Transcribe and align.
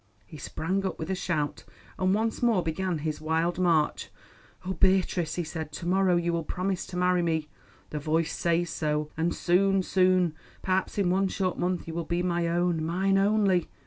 He 0.25 0.37
sprang 0.37 0.83
up 0.83 0.97
with 0.97 1.11
a 1.11 1.15
shout, 1.15 1.63
and 1.99 2.15
once 2.15 2.41
more 2.41 2.63
began 2.63 2.97
his 3.05 3.21
wild 3.21 3.59
march. 3.59 4.09
"Oh, 4.65 4.73
Beatrice!" 4.73 5.35
he 5.35 5.43
said, 5.43 5.71
"to 5.73 5.85
morrow 5.85 6.15
you 6.15 6.33
will 6.33 6.43
promise 6.43 6.87
to 6.87 6.97
marry 6.97 7.21
me; 7.21 7.49
the 7.91 7.99
Voice 7.99 8.33
says 8.33 8.71
so, 8.71 9.11
and 9.15 9.35
soon, 9.35 9.83
soon, 9.83 10.33
perhaps 10.63 10.97
in 10.97 11.11
one 11.11 11.27
short 11.27 11.59
month, 11.59 11.87
you 11.87 11.93
will 11.93 12.03
be 12.05 12.23
my 12.23 12.47
own—mine 12.47 13.19
only! 13.19 13.69